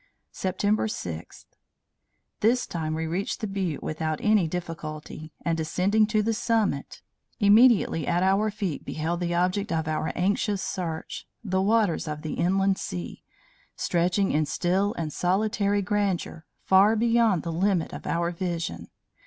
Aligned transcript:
"September 0.31 0.87
6. 0.87 1.45
This 2.39 2.65
time 2.65 2.95
we 2.95 3.05
reached 3.05 3.39
the 3.39 3.45
butte 3.45 3.83
without 3.83 4.19
any 4.23 4.47
difficulty; 4.47 5.31
and 5.45 5.59
ascending 5.59 6.07
to 6.07 6.23
the 6.23 6.33
summit, 6.33 7.03
immediately 7.39 8.07
at 8.07 8.23
our 8.23 8.49
feet 8.49 8.83
beheld 8.83 9.19
the 9.19 9.35
object 9.35 9.71
of 9.71 9.87
our 9.87 10.11
anxious 10.15 10.59
search, 10.63 11.27
the 11.43 11.61
waters 11.61 12.07
of 12.07 12.23
the 12.23 12.33
Inland 12.33 12.79
Sea, 12.79 13.21
stretching 13.75 14.31
in 14.31 14.47
still 14.47 14.95
and 14.97 15.13
solitary 15.13 15.83
grandeur, 15.83 16.47
far 16.63 16.95
beyond 16.95 17.43
the 17.43 17.51
limit 17.53 17.93
of 17.93 18.07
our 18.07 18.31
vision. 18.31 18.89